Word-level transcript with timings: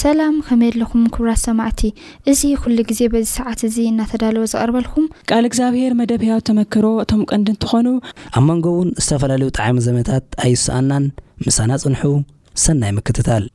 ሰላም 0.00 0.34
ከመይ 0.46 0.70
ኣለኹም 0.74 1.02
ክብራት 1.14 1.40
ሰማዕቲ 1.46 1.80
እዙ 2.30 2.40
ኲሉ 2.62 2.78
ግዜ 2.90 3.00
በዚ 3.12 3.26
ሰዓት 3.38 3.60
እዙ 3.68 3.76
እናተዳለዎ 3.90 4.44
ዝቐርበልኩም 4.52 5.06
ቃል 5.30 5.46
እግዚኣብሔር 5.48 5.94
መደብያት 6.00 6.46
ተመክሮ 6.50 6.84
እቶም 7.04 7.22
ቀንዲ 7.32 7.48
እንትኾኑ 7.54 7.86
ኣብ 8.38 8.44
መንጎ 8.50 8.66
እውን 8.74 8.90
ዝተፈላለዩ 9.04 9.48
ጣዕሚ 9.60 9.76
ዘመታት 9.88 10.24
ኣይስኣናን 10.46 11.06
ምሳና 11.48 11.70
ጽንሑ 11.84 12.04
ሰናይ 12.66 12.92
ምክትታል 12.98 13.46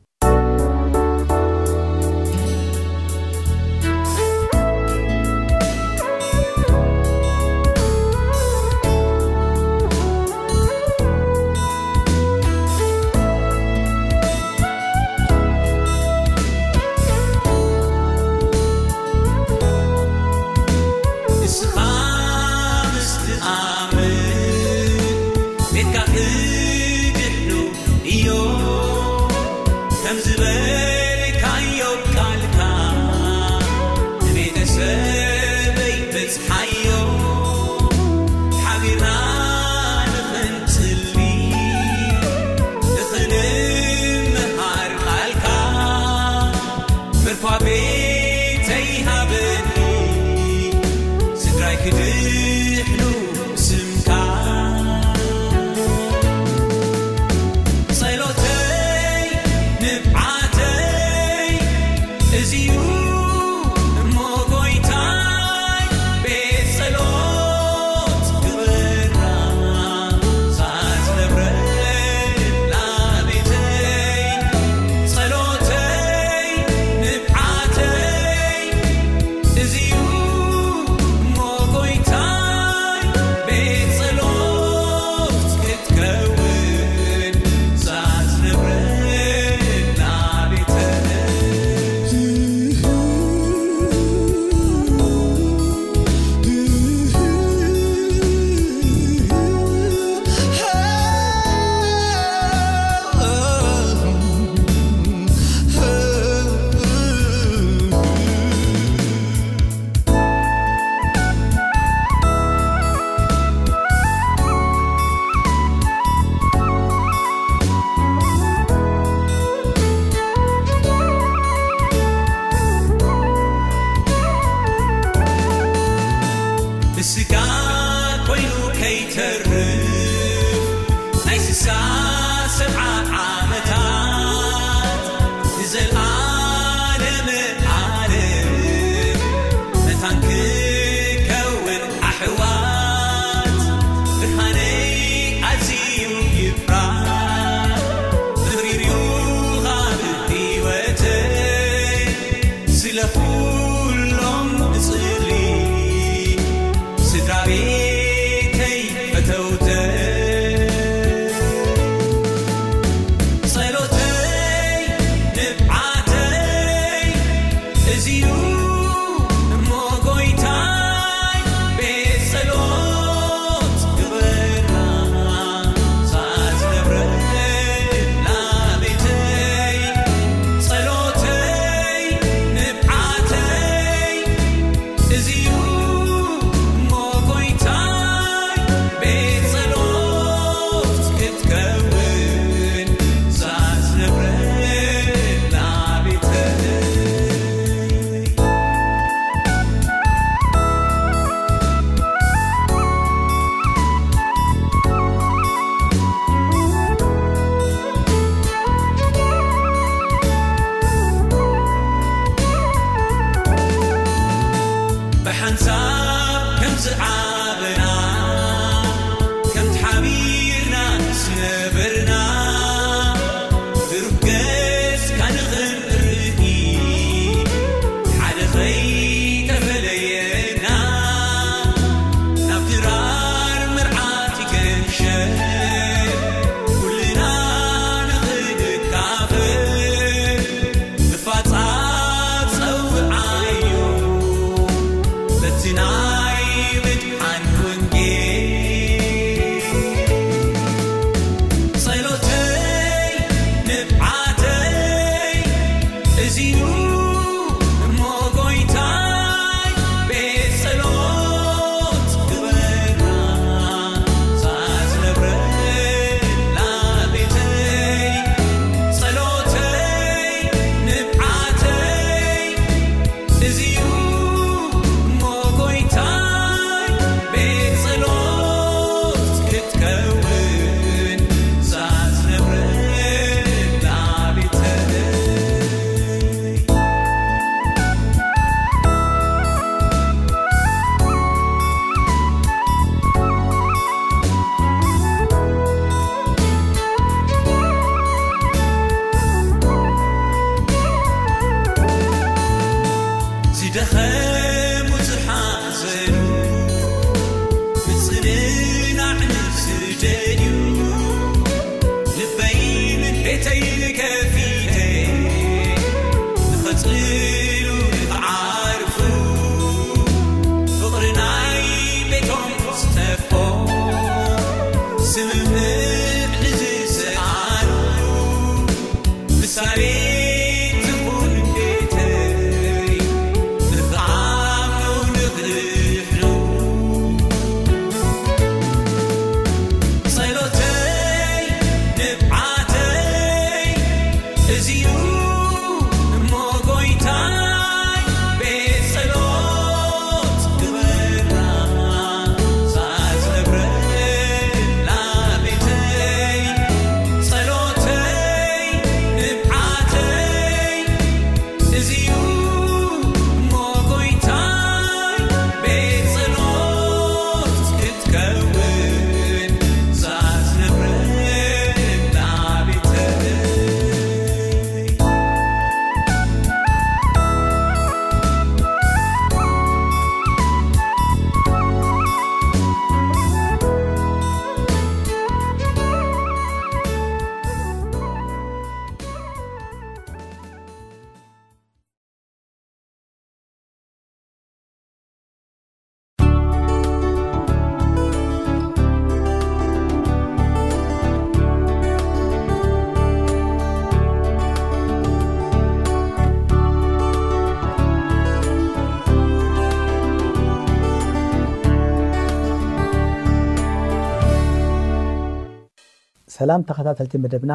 ሰላም 416.37 416.61
ተከታተልቲ 416.69 417.13
መደብና 417.23 417.53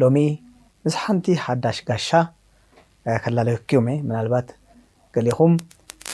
ሎሚ 0.00 0.16
ንስ 0.84 0.94
ሓንቲ 1.00 1.26
ሓዳሽ 1.44 1.78
ጋሻ 1.88 2.08
ከላለዮኪዮም 3.22 3.86
እ 3.92 3.96
ምናልባት 4.08 4.48
ገሊኹም 5.14 5.54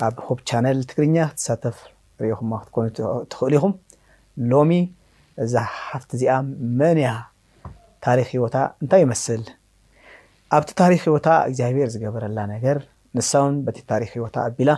ኣብ 0.07 0.17
ሆብ 0.27 0.39
ቻነል 0.49 0.79
ትግርኛ 0.91 1.17
ክትሳተፍ 1.31 1.77
ሪኢኹምማ 2.23 2.53
ክትኮይኑ 2.63 2.91
ትኽእሉ 3.33 3.53
ኢኹም 3.59 3.75
ሎሚ 4.53 4.73
እዛ 5.45 5.55
ሓፍቲ 5.89 6.11
እዚኣ 6.19 6.35
መንያ 6.83 7.09
ታሪክ 8.07 8.29
ሂወታ 8.35 8.57
እንታይ 8.83 9.03
ይመስል 9.05 9.43
ኣብቲ 10.57 10.71
ታሪክ 10.83 11.01
ሂወታ 11.09 11.29
እግዚኣብሔር 11.51 11.89
ዝገበረላ 11.95 12.39
ነገር 12.55 12.79
ንሳውን 13.19 13.55
በቲ 13.67 13.79
ታሪክ 13.93 14.11
ሂወታ 14.19 14.37
ኣቢላ 14.49 14.71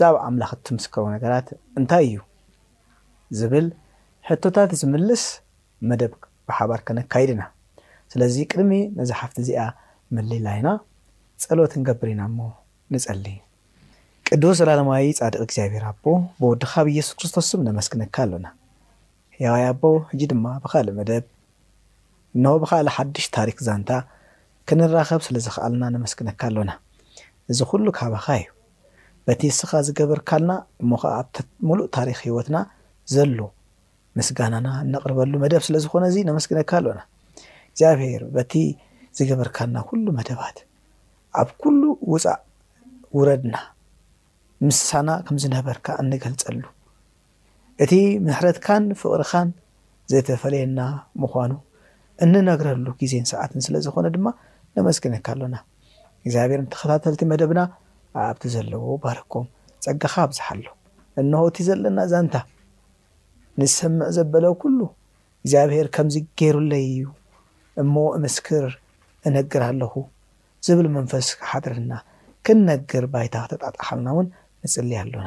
ዛብ 0.00 0.14
ኣምላኽ 0.26 0.52
ትምስከሩ 0.68 1.04
ነገራት 1.16 1.48
እንታይ 1.80 2.06
እዩ 2.10 2.18
ዝብል 3.40 3.66
ሕቶታት 4.30 4.70
ዝምልስ 4.82 5.24
መደብ 5.90 6.12
ሓባር 6.58 6.80
ከነካይድና 6.86 7.42
ስለዚ 8.12 8.34
ቅድሚ 8.50 8.72
መዛሓፍቲ 8.98 9.36
እዚኣ 9.44 9.60
መሊላኢና 10.16 10.68
ፀሎት 11.46 11.72
ንገብር 11.80 12.08
ኢና 12.12 12.22
እሞ 12.30 12.38
ንፀሊ 12.94 13.24
ቅዱስ 14.28 14.54
ዘላለማዊ 14.60 15.06
ፃድቅ 15.20 15.40
እግዚኣብሄር 15.46 15.84
ኣቦ 15.90 16.04
ብወድካ 16.40 16.72
ብ 16.86 16.90
ኢየሱስ 16.94 17.14
ክርስቶስም 17.18 17.64
ነመስክነካ 17.68 18.16
ኣሎና 18.24 18.46
ያዋይ 19.44 19.64
ኣቦ 19.70 19.82
ሕጂ 20.10 20.22
ድማ 20.32 20.46
ብካልእ 20.64 20.94
መደብ 20.98 21.24
እንሆ 22.36 22.52
ብካእሊ 22.62 22.88
ሓዱሽ 22.96 23.26
ታሪክ 23.36 23.56
ዛንታ 23.68 23.90
ክንራኸብ 24.68 25.20
ስለዝኽኣልና 25.28 25.84
ነመስክነካ 25.94 26.40
ኣሎና 26.50 26.70
እዚ 27.52 27.58
ኩሉ 27.70 27.86
ካባኻ 27.98 28.26
እዩ 28.40 28.48
በቲ 29.28 29.40
ንስኻ 29.52 29.70
ዝገበርካልና 29.86 30.52
እሞከዓ 30.82 31.10
ኣብ 31.22 31.28
ሙሉእ 31.68 31.88
ታሪክ 31.96 32.16
ሂወትና 32.26 32.56
ዘሎ 33.14 33.38
ምስጋናና 34.18 34.68
እነቅርበሉ 34.84 35.32
መደብ 35.44 35.62
ስለዝኾነ 35.66 36.02
እዚ 36.10 36.16
ነመስግነካ 36.28 36.70
ኣሎና 36.78 37.00
እግዚኣብሔር 37.70 38.22
በቲ 38.36 38.52
ዝገበርካና 39.18 39.76
ኩሉ 39.88 40.04
መደባት 40.18 40.58
ኣብ 41.40 41.48
ኩሉ 41.62 41.82
ውፃእ 42.12 42.40
ውረድና 43.18 43.56
ምስሳና 44.66 45.10
ከም 45.26 45.36
ዝነበርካ 45.42 45.86
እንገልፀሉ 46.02 46.62
እቲ 47.84 47.92
ምሕረትካን 48.24 48.84
ፍቅርካን 49.00 49.48
ዘተፈለየና 50.12 50.80
ምኳኑ 51.22 51.52
እንነግረሉ 52.24 52.86
ግዜን 53.00 53.26
ሰዓትን 53.32 53.62
ስለዝኾነ 53.68 54.06
ድማ 54.16 54.28
ነመስግነካ 54.76 55.26
ኣሎና 55.34 55.56
እግዚኣብሔር 56.24 56.60
ተከታተልቲ 56.74 57.22
መደብና 57.32 57.60
ኣብቲ 58.24 58.44
ዘለዎ 58.56 58.84
ባረኮም 59.04 59.46
ፀጋካ 59.84 60.14
ኣብዛሓሎ 60.26 60.64
እንሆቲ 61.20 61.56
ዘለና 61.68 61.98
እዛንታ 62.08 62.34
ንዝሰምዕ 63.60 64.08
ዘበለ 64.16 64.44
ኩሉ 64.60 64.80
እግዚኣብሔር 65.42 65.86
ከምዚ 65.94 66.16
ገይሩለይ 66.40 66.84
እዩ 66.92 67.02
እሞ 67.82 67.94
ምስክር 68.24 68.64
እነግር 69.28 69.62
ኣለኹ 69.68 69.94
ዝብል 70.66 70.88
መንፈስ 70.96 71.26
ክሓድርና 71.40 71.92
ክንነግር 72.46 73.04
ባይታ 73.12 73.34
ክተጣጣሓልና 73.46 74.06
እውን 74.14 74.26
ንፅሊያ 74.64 74.98
ኣሎና 75.04 75.26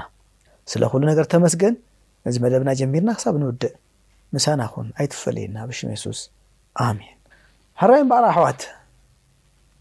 ስለኩሉ 0.71 1.01
ነገር 1.11 1.25
ተመስገን 1.33 1.75
እዚ 2.29 2.35
መደብና 2.45 2.69
ጀሚርና 2.79 3.09
ክሳብ 3.17 3.35
ንውድእ 3.41 3.73
ምሳናኹን 4.35 4.87
ኣይትፈለየና 4.99 5.57
ብሽም 5.69 5.89
ሱስ 6.03 6.21
ኣሜን 6.87 7.11
ሓራይን 7.81 8.07
በዕር 8.11 8.25
ኣሕዋት 8.31 8.61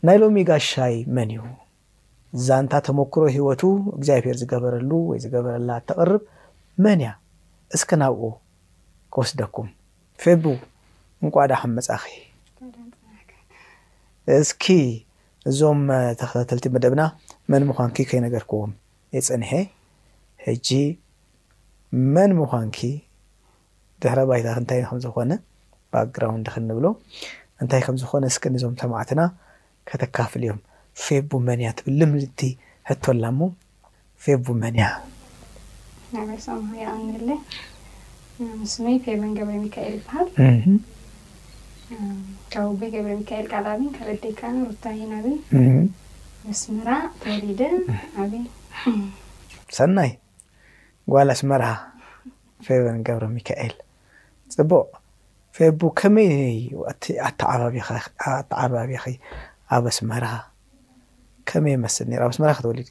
ናይ 0.06 0.16
ሎሚ 0.22 0.38
ጋሻይ 0.50 0.96
መን 1.16 1.30
እዩ 1.34 1.42
ዛንታ 2.46 2.72
ተሞክሮ 2.86 3.22
ህወቱ 3.36 3.62
እግዚኣብሔር 3.96 4.36
ዝገበረሉ 4.42 4.90
ወይ 5.10 5.18
ዝገበረላ 5.24 5.70
ተቐርብ 5.88 6.22
መን 6.84 7.00
እያ 7.04 7.12
እስኪ 7.76 7.90
ናብኡ 8.02 8.24
ክወስደኩም 9.12 9.68
ፌቡ 10.22 10.42
እንቋዳ 11.22 11.50
ሓም 11.60 11.72
መፃእኺ 11.76 12.06
እስኪ 14.40 14.64
እዞም 15.50 15.80
ተከታተልቲ 16.20 16.66
መደብና 16.74 17.02
መን 17.52 17.62
ምኳንኪ 17.70 17.96
ከይነገር 18.10 18.44
ክዎም 18.50 18.72
የፀኒሐ 19.16 19.50
ሕጂ 20.44 20.68
መን 22.14 22.30
ምኳንኪ 22.40 22.78
ድሕረ 24.04 24.20
ባይታት 24.30 24.58
እንታይ 24.62 24.80
ከም 24.88 25.00
ዝኾነ 25.04 25.32
ባኣ 25.92 26.02
ግራው 26.14 26.36
ድክል 26.46 26.64
ንብሎ 26.70 26.86
እንታይ 27.62 27.82
ከም 27.86 27.98
ዝኾነ 28.02 28.24
እስኪ 28.32 28.44
ነዞም 28.56 28.76
ተማዕትና 28.82 29.20
ከተካፍል 29.90 30.42
እዮም 30.46 30.60
ፌቡ 31.06 31.30
መን 31.48 31.62
ያ 31.66 31.70
ትብል 31.80 31.96
ልምልቲ 32.02 32.40
ሕቶላሞ 32.90 33.40
ፌቡ 34.26 34.44
መንያ 34.64 34.86
ይይም 36.14 36.66
ቀኒለ 36.80 37.28
ምስይ 38.60 38.96
ፌቨን 39.04 39.32
ገብረ 39.38 39.54
ሚካኤል 39.64 39.94
ይበሃል 39.98 40.26
ካብ 42.52 42.66
በይ 42.80 42.90
ገብረ 42.94 43.10
ሚካኤል 43.20 43.46
ካል 43.52 43.64
ኣብ 43.72 43.80
ካብ 43.96 44.08
ደይካ 44.24 44.40
ሩታይ 44.66 45.00
ናብ 45.12 45.26
ኣስምራ 46.52 46.88
ተወሊደ 47.22 47.62
ኣብ 48.22 48.32
ሰናይ 49.78 50.12
ጓል 51.14 51.28
ኣስመራ 51.34 51.64
ፌቨን 52.66 52.98
ገብረ 53.08 53.24
ሚካኤል 53.38 53.74
ፅቡቅ 54.56 54.88
ፌቡክ 55.58 55.94
ከመይ 56.02 56.30
ኣተዓባቢያኺ 56.90 59.04
ኣብ 59.76 59.84
ኣስመራ 59.92 60.24
ከመይ 61.50 61.76
መስል 61.86 62.06
እነ 62.08 62.22
ኣብ 62.28 62.32
ስመ 62.38 62.44
ክተወሊድ 62.58 62.88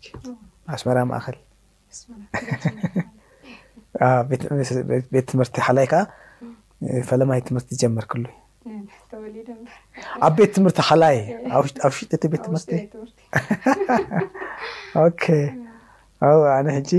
ኣስመራ 0.75 0.97
ማእኸል 1.11 1.37
ቤት 4.29 5.25
ትምህርቲ 5.31 5.55
ሓላይ 5.67 5.85
ከዓ 5.91 6.01
ፈለማይ 7.09 7.41
ትምህርቲ 7.47 7.69
ዝጀመር 7.77 8.05
ክሉዩ 8.11 8.31
ኣብ 10.25 10.33
ቤት 10.39 10.51
ትምህርቲ 10.57 10.79
ሓላይ 10.89 11.17
ኣብ 11.57 11.61
ውሽጢ 11.89 12.11
እ 12.25 12.29
ቤት 12.33 12.41
ትምህርቲ 12.45 12.71
ኣነ 16.57 16.67
ሕጂ 16.77 16.91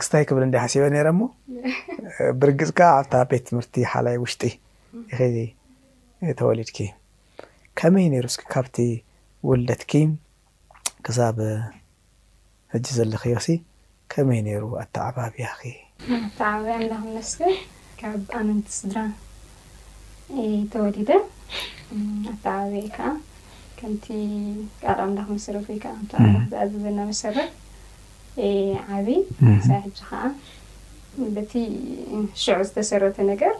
ክስታይ 0.00 0.22
ክብል 0.28 0.42
እንና 0.44 0.56
ሓሲበ 0.64 0.84
ነይረሞ 0.92 1.20
ብርግፅ 2.40 2.70
ካ 2.78 2.88
ኣብታ 3.00 3.14
ቤት 3.30 3.42
ትምህርቲ 3.48 3.74
ሓላይ 3.92 4.14
ውሽጢ 4.22 4.42
ይኸ 5.10 5.18
ተወሊድኪ 6.38 6.78
ከመይ 7.78 8.06
ነይሩ 8.14 8.24
እስኪ 8.32 8.42
ካብቲ 8.54 8.76
ውልደትኪ 9.48 9.92
ክሳብ 11.04 11.38
ሕዚ 12.74 12.84
ዘለኪ 12.98 13.24
ዮሲ 13.36 13.48
ከመይ 14.12 14.40
ነይሩ 14.46 14.64
ኣተዕባብያ 14.82 15.46
ኸ 15.60 15.70
ኣተዓባያ 16.20 16.74
እናክመስተር 16.84 17.52
ካብ 18.00 18.20
ኣመንቲ 18.38 18.68
ስድራ 18.80 18.98
ተወዲደ 20.72 21.10
ኣተዓባብያ 22.32 22.84
ከዓ 22.98 23.10
ከምቲ 23.78 24.06
ቃር 24.82 24.98
እናክመሰረት 25.08 25.66
ወይ 25.72 25.78
ከዓ 25.84 25.94
ዝኣዘዘና 26.50 27.00
መሰረት 27.12 27.50
ዓበይ 28.96 29.20
ንሳብ 29.48 29.80
ሕጂ 29.86 29.98
ከዓ 30.08 30.22
በቲ 31.36 31.52
ሽዑ 32.42 32.56
ዝተሰረተ 32.68 33.16
ነገር 33.32 33.52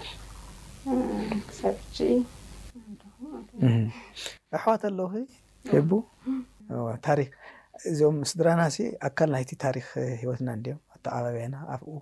ክሳብ 1.48 1.76
ሕጂ 1.84 1.98
ኣሕዋት 4.56 4.82
ኣለው 4.88 5.08
ሪ 7.18 7.22
እዚም 7.90 8.16
ስድራናሲ 8.30 8.76
ኣካል 9.06 9.28
ናይቲ 9.34 9.50
ታሪክ 9.64 9.86
ሂወትና 10.20 10.48
እንድዮም 10.56 10.78
ኣተዓባብያና 10.94 11.56
ኣብኡ 11.74 11.92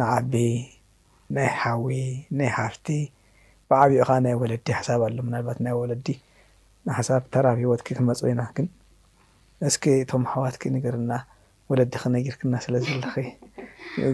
ንዓቢ 0.00 0.34
ናይ 1.36 1.48
ሓዊ 1.60 1.88
ናይ 2.38 2.50
ሓፍቲ 2.58 2.86
ብዓብኡ 3.70 3.92
ከዓ 4.08 4.16
ናይ 4.26 4.34
ወለዲ 4.42 4.66
ሓሳብ 4.78 5.00
ኣሎ 5.06 5.16
ምናልባት 5.28 5.58
ናይ 5.66 5.74
ወለዲ 5.80 6.08
ንሓሳብ 6.86 7.22
ተራብ 7.34 7.58
ሂወትኪ 7.62 7.88
ክመፁወኢና 7.98 8.42
ግን 8.56 8.68
እስኪ 9.68 9.84
እቶም 10.04 10.22
ሓዋትኪ 10.32 10.62
ንገርና 10.76 11.12
ወለዲ 11.70 11.92
ክነጊርክና 12.02 12.54
ስለ 12.64 12.74
ዘለኪ 12.86 13.16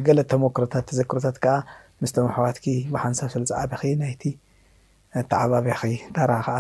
ገለ 0.06 0.18
ተሞክሮታት 0.32 0.84
ተዘክሮታት 0.90 1.36
ከዓ 1.44 1.56
ምስቶም 2.02 2.28
ሓዋትኪ 2.36 2.66
ብሓንሳብ 2.94 3.28
ስለዝዓበኪ 3.34 3.82
ናይቲ 4.02 4.22
ተዓባብያኺ 5.32 5.82
ታራ 6.16 6.32
ከዓ 6.48 6.58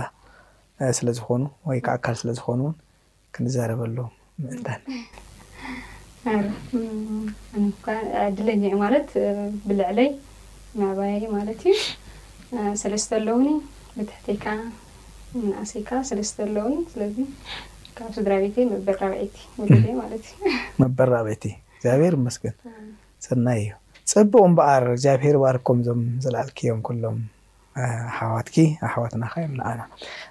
ስለ 0.98 1.08
ዝኾኑ 1.18 1.42
ወይ 1.70 1.78
ከዓ 1.86 1.94
ኣካል 2.00 2.14
ስለዝኮኑ 2.22 2.58
እውን 2.66 2.74
ክንዛረበሉዎ 3.36 4.06
ድለኛ 8.38 8.62
ማለት 8.82 9.08
ብልዕለይ 9.68 10.08
መባያይ 10.80 11.24
ማለት 11.36 11.60
እዩ 11.70 11.74
ሰለስተ 12.82 13.10
ኣለዉኒ 13.20 13.46
ብትሕተይካ 13.96 14.46
ምንእሰይካ 15.40 15.90
ሰለስተ 16.10 16.36
ኣለዉኒ 16.48 16.76
ስለ 16.92 17.02
ካብ 17.96 18.10
ስድራቤተ 18.18 18.56
መበር 18.72 18.96
ራዒቲ 19.06 19.34
ማለትእዩ 20.02 20.36
መበር 20.82 21.08
ራብዒቲ 21.14 21.44
እግዚኣብሄር 21.76 22.14
መስግን 22.26 22.54
ሰናይ 23.26 23.58
እዩ 23.64 23.72
ፅቡቅ 24.12 24.42
እምበዓር 24.50 24.84
እግዚኣብሄር 24.94 25.36
ባርኮም 25.44 25.80
እዞም 25.82 26.02
ዘላኣልኪ 26.26 26.60
ዮም 26.70 26.80
ኩሎም 26.88 27.18
ኣሓዋትኪ 28.12 28.56
ኣሕዋትናኸዮም 28.86 29.54
ንኣና 29.58 29.80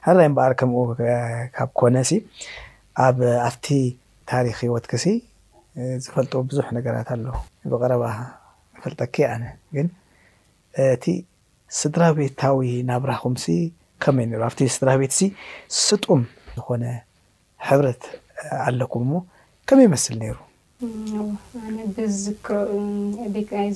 ሃራይ 0.06 0.30
በኣር 0.38 0.54
ከምኡ 0.62 0.80
ካብ 1.58 1.70
ኮነሲ 1.82 2.12
ኣብ 3.06 3.18
ኣብቲ 3.48 3.68
ታሪክወት 4.32 4.86
ክሲ 4.92 5.04
ዝፈልጦ 6.04 6.32
ቡዙሕ 6.48 6.68
ነገራት 6.78 7.08
ኣሎ 7.16 7.26
ብቀረባ 7.72 8.04
ንፈልጠኪ 8.78 9.16
ኣነ 9.34 9.44
ግን 9.76 9.88
እቲ 10.94 11.06
ስድራ 11.80 12.02
ቤታዊ 12.18 12.60
ናብራኩምሲ 12.90 13.46
ከመይ 14.04 14.26
ሩ 14.40 14.42
ኣብቲ 14.50 14.60
ስድራ 14.76 14.90
ቤትሲ 15.02 15.20
ስጡም 15.86 16.22
ዝኮነ 16.58 16.84
ሕብረት 17.68 18.04
ኣለኩም 18.66 19.02
እሞ 19.08 19.14
ከመይ 19.70 19.86
ይመስል 19.90 20.16
ነይሩነ 20.24 20.40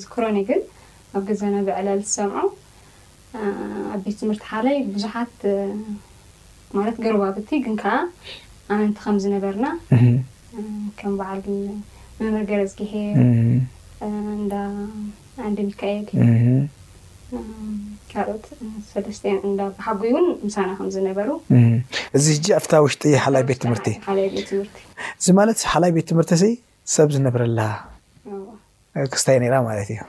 ዝክሮኒግን 0.02 0.60
ኣብ 1.16 1.22
ገዛናበዕላል 1.28 2.00
ዝሰምዖ 2.10 2.36
ኣብቤት 3.94 4.16
ትምህርቲ 4.20 4.42
ሓላይ 4.52 4.76
ቡዙሓት 4.94 5.34
ማለት 6.76 6.96
ገርባብቲ 7.04 7.48
ግን 7.64 7.74
ከዓ 7.82 7.94
ኣነንቲ 8.72 8.96
ከም 9.04 9.16
ዝነበርና 9.24 9.66
ከም 10.98 11.12
በዓል 11.20 11.40
መምር 12.18 12.42
ገረፅ 12.50 12.72
ጊሄ 12.80 12.92
እንዳንዲ 14.38 15.58
ምካየድ 15.68 16.08
ካልኦት 18.10 18.46
ሰለስ 18.90 19.18
እዳ 19.50 19.60
ሓጉይእውን 19.86 20.26
ምሳና 20.46 20.70
ከምዝነበሩ 20.78 21.28
እዚ 22.18 22.26
ሕጂ 22.36 22.46
ኣፍታ 22.58 22.72
ውሽጢ 22.86 23.12
ሓላይ 23.24 23.42
ቤት 23.48 23.60
ትምህርቲ 23.64 23.88
ቤት 24.34 24.46
ትምህርቲ 24.52 24.78
እዚ 25.20 25.28
ማለት 25.40 25.60
ሓላይ 25.72 25.90
ቤት 25.96 26.06
ትምህርቲ 26.10 26.32
እሲ 26.38 26.44
ሰብ 26.94 27.08
ዝነብረላ 27.16 27.60
ክስታይ 29.14 29.38
ነይራ 29.44 29.56
ማለት 29.68 29.88
እዩ 29.94 30.00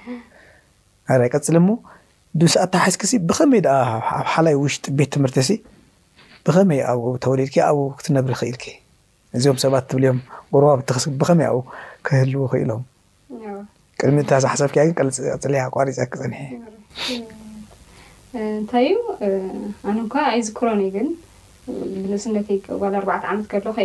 አራ 1.14 1.22
ቀፅሊ 1.36 1.58
እሞ 1.64 1.70
ብስእታ 2.42 2.76
ሓይዝክሲ 2.84 3.14
ብኸመይ 3.30 3.62
ደኣ 3.68 3.78
ኣብ 4.20 4.28
ሓላይ 4.34 4.54
ውሽጢ 4.64 4.86
ቤት 5.00 5.10
ትምህርቲ 5.16 5.38
እሲ 5.44 5.52
ብኸመይ 6.48 6.82
ኣብኡ 6.92 7.08
ተወሊድከ 7.24 7.56
ኣብ 7.70 7.78
ክትነብሪ 8.00 8.34
ክኢል 8.62 8.80
እዚኦም 9.38 9.58
ሰባት 9.64 9.84
እትብልዮም 9.86 10.18
ጉርባ 10.54 10.70
ብትክስ 10.80 11.06
ብኸመይ 11.22 11.48
ኣብ 11.52 11.58
ክህልው 12.08 12.44
ክኢሎም 12.54 12.84
ቅድሚ 14.00 14.18
እታዛሓሰብከያ 14.26 14.82
ፅለ 15.44 15.54
ኣቋሪፃ 15.68 15.98
ክፀኒሐ 16.14 16.40
እንታይ 18.58 18.88
እዩ 18.92 19.00
ኣነኳ 19.90 20.14
እዚ 20.40 20.48
ክረኒ 20.60 20.82
ግን 20.96 21.10
ብንስነተይዋል 22.04 22.94
ኣርባዕተ 23.02 23.24
ዓመት 23.32 23.46
ከልኸ 23.52 23.76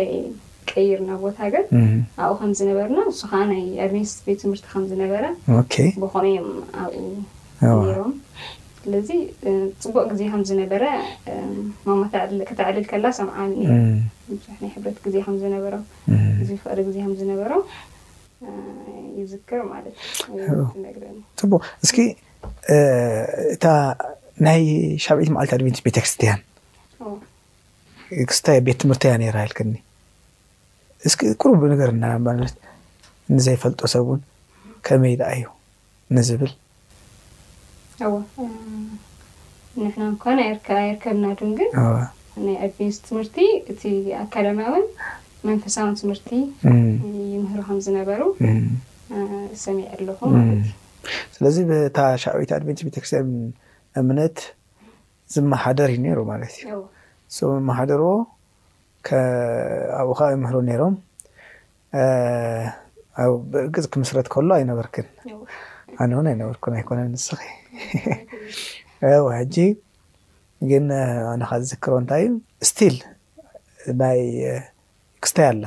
ቀይርና 0.69 1.11
ቦት 1.21 1.35
ሃገር 1.43 1.65
ኣብኡ 2.23 2.33
ከምዝነበርና 2.39 2.99
ንሱ 3.09 3.19
ከዓ 3.31 3.41
ናይ 3.51 3.63
ኣድሚኒስ 3.85 4.11
ቤት 4.25 4.39
ትምህርቲ 4.43 4.65
ከም 4.73 4.83
ዝነበረ 4.91 5.23
ብኮነ 6.03 6.25
እዮም 6.33 6.49
ኣብኡሮም 7.69 8.13
ስለዚ 8.83 9.09
ፅቡቅ 9.83 10.03
ግዜ 10.11 10.21
ከም 10.31 10.41
ዝነበረ 10.49 10.83
ማማታ 11.85 12.15
ከታዕለል 12.49 12.85
ከላ 12.91 13.05
ሰምዓን 13.19 13.51
ዙሕ 14.37 14.55
ናይ 14.61 14.69
ሕብረት 14.75 14.97
ግዜ 15.05 15.15
ከም 15.25 15.35
ዝነበሮ 15.41 15.75
እዚ 16.43 16.49
ፍቅሪ 16.61 16.79
ግዜ 16.87 16.97
ከምዝነበሩ 17.05 17.51
ይዝክር 19.19 19.59
ማለትቡቅ 19.71 21.53
እስኪ 21.85 21.97
እታ 23.55 23.65
ናይ 24.47 24.61
ሻብዒት 25.05 25.29
መዓልቲ 25.35 25.53
ኣድቨንቲ 25.57 25.79
ቤተክርስትያን 25.87 26.39
ክስታ 28.29 28.45
ቤት 28.67 28.77
ትምህርቲያ 28.83 29.11
ነራ 29.23 29.37
ይልክኒ 29.45 29.73
እስኪ 31.09 31.19
ቅሩብነገርና 31.41 32.05
ማለት 32.27 32.55
ንዘይፈልጦ 33.35 33.81
ሰብ 33.95 34.07
ውን 34.13 34.21
ከመይ 34.87 35.13
ደኣ 35.19 35.31
እዩ 35.41 35.45
ንዝብል 36.15 36.51
አዋ 38.07 38.13
ንሕና 39.83 40.01
እንኳን 40.11 40.39
ከኣይርከብና 40.67 41.25
ድንግን 41.39 41.69
ናይ 42.45 42.55
ኣድቨንስ 42.65 42.97
ትምህርቲ 43.07 43.37
እቲ 43.71 43.81
ኣካዳማውን 44.23 44.85
መንፈሳውን 45.47 45.93
ትምህርቲ 46.01 46.29
ይምህሩ 47.33 47.59
ከም 47.67 47.77
ዝነበሩ 47.87 48.21
ሰሚዕ 49.63 49.85
ኣለኩማለት 49.97 50.53
እዩ 50.63 50.71
ስለዚ 51.35 51.57
በታ 51.69 51.97
ሻዕብይቲ 52.23 52.51
ኣድቨንስ 52.59 52.81
ቤተክርስትያን 52.87 53.29
እምነት 54.01 54.37
ዝመሓደር 55.35 55.89
እዩ 55.95 55.99
ነይሩ 56.07 56.19
ማለት 56.31 56.55
እዩ 56.65 56.77
ሰ 57.37 57.49
መሓደርዎ 57.69 58.09
ኣብኡ 59.99 60.13
ከብ 60.19 60.29
ይምህሩ 60.35 60.57
ነይሮም 60.69 60.95
ብእግፅ 63.53 63.85
ክምስረት 63.93 64.27
ከሎ 64.33 64.49
ኣይነበርክን 64.59 65.07
ኣነ 66.01 66.11
እውን 66.17 66.27
ኣይነበርኩን 66.31 66.75
ኣይኮነን 66.79 67.07
ንስ 67.15 67.25
ው 69.23 69.25
ሕጂ 69.37 69.55
ግን 70.69 70.85
ማነኻ 71.27 71.49
ዝዝክሮ 71.63 71.91
እንታይ 72.01 72.21
እዩ 72.25 72.31
ስቲል 72.69 72.95
ናይ 74.01 74.19
ክስታይ 75.23 75.45
ኣላ 75.51 75.63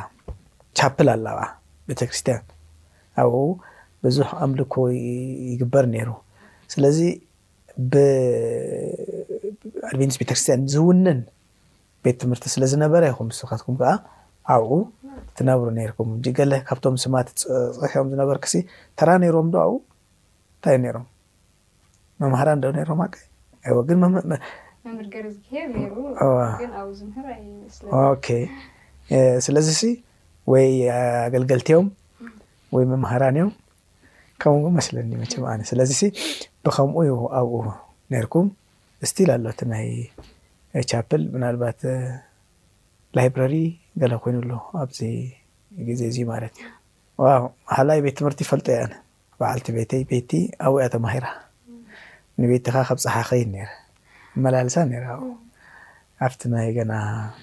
ቻፕል 0.78 1.08
ኣላ 1.14 1.26
ኣ 1.44 1.46
ቤተክርስትያን 1.90 2.42
ኣብኡ 3.22 3.42
ብዙሕ 4.04 4.28
ኣምልኮ 4.44 4.74
ይግበር 5.52 5.84
ነይሩ 5.94 6.08
ስለዚ 6.72 6.98
ብኣድቨንቲስ 7.92 10.18
ቤተክርስትያን 10.22 10.62
ዝውንን 10.74 11.20
ቤት 12.04 12.16
ትምህርቲ 12.22 12.44
ስለዝነበረ 12.54 13.02
ይኹም 13.10 13.28
ስካትኩም 13.38 13.74
ከዓ 13.80 13.90
ኣብኡ 14.56 14.70
ትነብሩ 15.38 15.66
ነርኩም 15.78 16.08
እ 16.14 16.16
ገለ 16.38 16.52
ካብቶም 16.68 16.94
ስማት 17.04 17.28
ፀሕኦም 17.80 18.08
ዝነበርክሲ 18.14 18.54
ተራ 19.00 19.08
ነይሮም 19.24 19.48
ዶ 19.54 19.56
ኣብኡ 19.66 19.76
እንታእዩ 19.78 20.76
ነሮም 20.86 21.04
መምሃራ 22.22 22.48
እደ 22.56 22.66
ነሮም 22.76 23.00
ግን 23.88 23.98
ስለዚ 29.46 29.66
እሲ 29.74 29.82
ወይ 30.52 30.66
ኣገልገልቲዮም 31.24 31.86
ወይ 32.74 32.84
መምሃራንእዮም 32.92 33.50
ከምኡው 34.42 34.70
መስለኒ 34.78 35.10
መማ 35.22 35.48
ስለዚ 35.70 35.90
ሲ 36.00 36.04
ብከምኡ 36.66 37.06
ኣብኡ 37.40 37.54
ነርኩም 38.12 38.46
ስቲል 39.10 39.30
ኣሎ 39.34 39.44
እቲ 39.52 39.60
ናይ 39.72 39.86
ቻፕል 40.90 41.22
ምናልባት 41.34 41.80
ላይብራሪ 43.18 43.54
ገላ 44.02 44.14
ኮይኑሉ 44.24 44.50
ኣብዚ 44.82 45.00
ግዜ 45.88 46.00
እዚዩ 46.10 46.24
ማለት 46.32 46.54
እዩ 46.62 46.66
ዋ 47.24 47.30
ህላይ 47.76 47.98
ቤት 48.06 48.16
ትምህርቲ 48.20 48.40
ይፈልጦ 48.46 48.68
የያነ 48.76 48.94
በዓልቲ 49.40 49.68
ቤተይ 49.78 50.02
ቤቲ 50.12 50.30
ኣብያ 50.66 50.86
ተማሂራ 50.96 51.26
ንቤቲኻ 52.40 52.74
ካብ 52.88 52.98
ፀሓ 53.04 53.16
ኸይን 53.28 53.48
ነረ 53.54 53.68
መላልሳ 54.44 54.74
ነ 54.90 55.00
ኣ 55.14 55.16
ኣብቲ 56.26 56.40
ናይ 56.52 56.68
ገና 56.78 56.92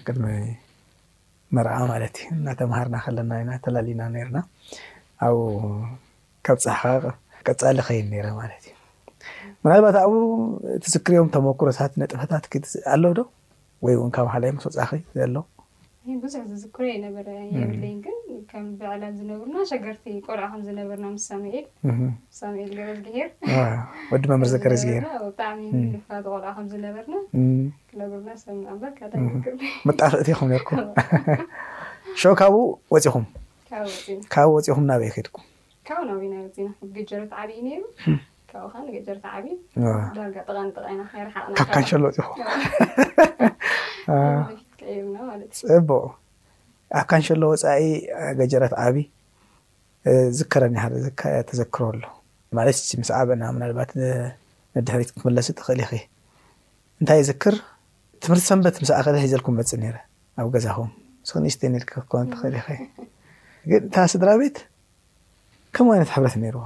ቅድሚ 0.05 0.25
መርኣ 1.55 1.75
ማለት 1.91 2.15
እዩ 2.22 2.27
እናተምሃርና 2.38 2.96
ከለና 3.05 3.31
ናተላሊዩና 3.50 4.01
ነርና 4.15 4.39
ኣብኡ 5.27 5.46
ካብ 6.48 6.58
ፅሓኻ 6.65 6.81
ቀፃሊ 7.48 7.77
ከይን 7.89 8.08
ነረ 8.15 8.25
ማለት 8.41 8.60
እዩ 8.69 8.75
ምናልባት 9.63 9.96
ኣብኡ 10.03 10.17
እቲስክሪዮም 10.77 11.31
ተመክሮታት 11.38 11.93
ነጥፈታት 12.03 12.46
ክ 12.53 12.63
ኣለዉ 12.96 13.12
ዶ 13.19 13.29
ወይ 13.88 13.96
እውን 14.00 14.12
ካብ 14.17 14.27
ሃላይ 14.36 14.51
መስወፃኺ 14.58 14.91
ዘሎ 15.19 15.36
ብዙሕ 16.23 16.41
ዝዝክረ 16.51 16.85
ዩነበረ 16.95 17.27
የብለ 17.55 17.83
ግን 18.05 18.15
ከም 18.51 18.65
ብዕላም 18.79 19.13
ዝነብሩና 19.17 19.55
ሸገርቲ 19.71 20.05
ቆርዖ 20.27 20.43
ከም 20.51 20.61
ዝነበርና 20.67 21.05
ስሳልል 21.25 22.69
ገረዝገሄር 22.77 23.29
ወዲ 24.11 24.23
መምር 24.31 24.49
ዘገረዝርብጣዕሚ 24.53 25.61
ቆልዖ 26.07 26.35
ከም 26.55 26.67
ዝነበርና 26.73 27.15
ክነብሩና 27.91 28.29
ብ 28.79 28.83
ባካ 28.83 29.61
መጣፍእቲይኹም 29.89 30.51
ርኩም 30.63 30.79
ካብኡ 32.41 32.57
ወፅኹምብ 32.95 33.27
ካብኡ 34.35 34.49
ወፅኹም 34.57 34.87
ናበአ 34.91 35.11
ከድኩም 35.17 35.45
ካብኡ 35.89 36.03
ናናና 36.33 36.69
ገጀረት 36.95 37.31
ዓብእ 37.41 37.59
ሩ 37.81 37.83
ካብኡ 38.53 38.67
ከግጀረት 38.85 39.25
ዓብ 39.35 39.45
ዳርጋ 40.17 40.37
ጠቃንጠቃናርሓቅናካብ 40.47 41.67
ካንሸሉ 41.75 42.03
ፅኹም 42.15 42.57
ኣ 46.98 47.00
ካንሸሎ 47.10 47.41
ወፃኢ 47.51 47.81
ገጀረት 48.39 48.74
ዓብ 48.84 48.96
ዝከረኒ 50.38 50.75
ሓደ 50.84 50.93
ተዘክሮ 51.50 51.81
ኣሎ 51.93 52.03
ማለት 52.58 52.77
ምስ 53.00 53.10
ዓበና 53.19 53.41
ምናልባት 53.55 53.89
ንድሕሪት 54.75 55.10
ክትመለሲ 55.13 55.48
ክእል 55.60 55.79
ይኸ 55.84 55.91
እንታይ 57.00 57.17
ይዝክር 57.22 57.55
ትምህርቲ 58.24 58.43
ሰንበት 58.51 58.75
ምስ 58.84 58.89
ኣከል 58.98 59.15
ሒዘልኩም 59.24 59.53
መፅእ 59.60 59.79
ነረ 59.84 59.96
ኣብ 60.39 60.48
ገዛኹም 60.55 60.89
ስክንስተ 61.27 61.62
ነር 61.74 61.84
ክኮነ 61.91 62.24
ትኽእል 62.34 62.53
ይኸ 62.60 62.67
ግን 63.69 63.81
እታ 63.89 63.96
ስድራቤት 64.13 64.58
ከም 65.75 65.86
ዓይነት 65.96 66.10
ሕብረት 66.15 66.36
ነርዎ 66.43 66.63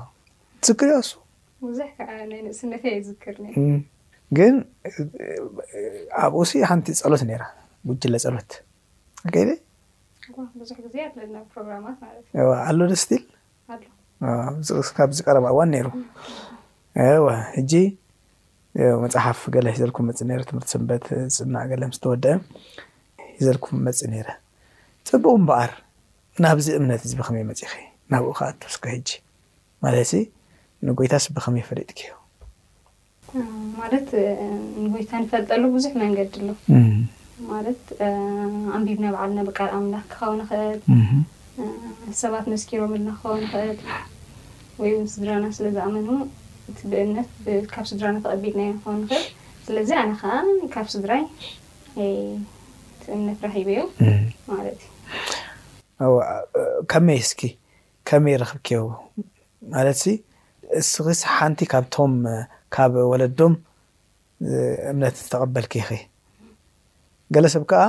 ትዝክር 0.61 0.87
ዮ 0.91 0.93
ኣሱሕነር 1.01 3.53
ግን 4.37 4.53
ኣብ 6.23 6.31
ኡሲ 6.41 6.51
ሓንቲ 6.69 6.87
ፀሎት 7.03 7.23
ነራ 7.31 7.43
ጉጅለፀሎት 7.89 8.51
ከይደዙ 9.33 10.69
ዜሮ 12.35 12.47
ኣሎ 12.67 12.79
ደስ 12.91 13.03
ትልካብ 14.67 15.09
ዝቀረባ 15.17 15.45
እዋን 15.53 15.69
ነይሩ 15.75 15.87
ዋ 17.25 17.27
እጂ 17.61 17.71
መፅሓፍ 19.03 19.39
ገለ 19.55 19.65
ሒዘልኩም 19.75 20.03
መፅ 20.09 20.19
ነረ 20.29 20.39
ትምህርቲ 20.49 20.69
ስንበት 20.73 21.05
ዝፅናእ 21.35 21.65
ገለ 21.71 21.81
ምስተወደአ 21.89 22.33
ሒዘልኩም 23.37 23.75
መፅ 23.87 23.99
ነይረ 24.13 24.27
ፅቡቅ 25.09 25.33
ምበዓር 25.41 25.71
ናብዚ 26.43 26.67
እምነት 26.79 27.01
እዚ 27.07 27.11
ቢኸመይ 27.19 27.43
መፅከ 27.49 27.71
ናብኡ 28.13 28.31
ከዓ 28.37 28.47
እትውስከ 28.53 28.83
ሕጂ 28.95 29.09
ማለት 29.83 30.05
ዚ 30.11 30.13
ንጎይታስ 30.87 31.25
ብኸመይ 31.35 31.63
ፈለጥክዮማለት 31.69 34.07
ንጎይታ 34.83 35.11
ንፈልጠሉ 35.25 35.63
ብዙሕ 35.77 35.91
ናንገዲሎ 36.03 36.49
ማለት 37.51 37.81
ኣንቢብና 38.75 39.05
በዓልና 39.13 39.39
ብቃል 39.49 39.71
ምላኽ 39.85 40.05
ክኸው 40.11 40.33
ንክእል 40.41 40.79
ሰባት 42.21 42.45
መስኪሮም 42.53 42.93
ልና 42.97 43.09
ክኸው 43.17 43.35
ንኽእል 43.43 43.77
ወይም 44.81 45.01
ስድራና 45.13 45.45
ስለዝኣመኑ 45.57 46.07
እቲብእምነ 46.71 47.17
ካብ 47.73 47.85
ስድራና 47.91 48.17
ተቐቢልና 48.25 48.61
ዮ 48.69 48.73
ክኸው 48.77 48.95
ንኽእል 49.01 49.25
ስለዚ 49.65 49.91
ኣነከ 50.03 50.21
ካብ 50.75 50.87
ስድራይ 50.93 51.23
እምነት 53.15 53.41
ራኪቡ 53.47 53.69
እዩ 53.73 53.81
ማለት 54.51 54.81
እዩ 56.05 56.13
ከመይ 56.93 57.19
እስኪ 57.25 57.41
ከመይ 58.11 58.35
ረክብ 58.43 58.59
ከኸው 58.69 58.85
ማለት 59.75 59.97
ሲ 60.05 60.15
እስ 61.13 61.21
ሓንቲ 61.35 61.61
ካብቶም 61.73 62.15
ካብ 62.75 62.93
ወለዶም 63.11 63.53
እምነት 64.91 65.15
ዝተቐበልከይኸ 65.21 65.89
ገለሰብ 67.35 67.63
ከዓ 67.71 67.83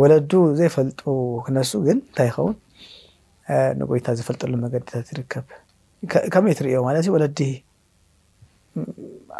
ወለዱ 0.00 0.32
ዘይፈልጡ 0.58 1.00
ክነሱ 1.46 1.72
ግን 1.86 1.98
እንታይ 2.04 2.26
ይኸውን 2.30 2.54
ንጎይታ 3.80 4.06
ዝፈልጠሉ 4.18 4.52
መገዲታት 4.64 5.06
ይርከብ 5.12 5.46
ከመይ 6.34 6.54
ትሪዮ 6.58 6.76
ማለት 6.88 7.06
ወለዲ 7.14 7.38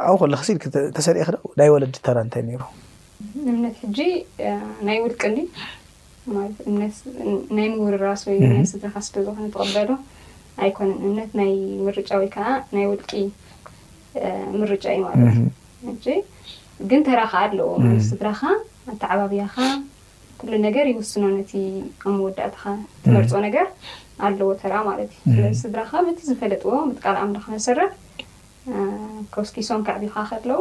ኣብ 0.09 0.17
ክሉ 0.23 0.33
ክሲል 0.43 0.57
ተሰር 0.97 1.17
ክ 1.29 1.53
ናይ 1.61 1.69
ወለዲ 1.75 1.95
ተራ 2.07 2.17
እንታይ 2.27 2.43
ሩ 2.61 2.65
እምነት 3.51 3.77
ሕጂ 3.85 3.99
ናይ 4.89 4.99
ውልቂ 5.05 5.23
ን 5.37 5.47
ናይ 7.57 7.67
ምውሪ 7.77 7.95
ራስወነካስሊ 8.09 9.17
ዝኮነ 9.29 9.47
ተቀበዶ 9.55 9.91
ኣይኮነን 10.65 10.99
እምነት 11.07 11.31
ናይ 11.41 11.53
ምርጫ 11.87 12.11
ወይከዓ 12.21 12.49
ናይ 12.75 12.85
ውልቂ 12.93 13.11
ምርጫ 14.63 14.85
እዩማት 14.97 16.23
ግን 16.91 17.01
ተራኻ 17.09 17.33
ኣለዎ 17.47 17.69
ስድራኻ 18.09 18.41
ኣተዓባብያኻ 18.93 19.55
ኩሉ 20.41 20.53
ነገር 20.67 20.87
ይውስኖ 20.93 21.25
ነቲ 21.39 21.53
ኣብ 22.05 22.09
መወዳእትካ 22.19 22.63
ትመርፆ 23.03 23.33
ነገር 23.47 23.67
ኣለዎ 24.27 24.49
ተራኣ 24.63 24.81
ማለት 24.91 25.11
እዩ 25.27 25.37
ስለዚ 25.43 25.57
ስድራኻ 25.63 25.91
ነቲ 26.07 26.21
ዝፈለጥዎ 26.31 26.71
ምትቃልኣምለ 26.89 27.37
ክመሰረፍ 27.45 27.93
ኮብስኪሶም 29.35 29.83
ካዕቢካ 29.89 30.17
ከለው 30.31 30.61